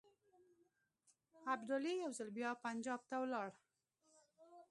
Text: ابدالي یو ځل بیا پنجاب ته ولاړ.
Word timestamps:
ابدالي 1.53 1.93
یو 2.03 2.11
ځل 2.17 2.29
بیا 2.37 2.51
پنجاب 2.65 2.99
ته 3.09 3.15
ولاړ. 3.21 3.49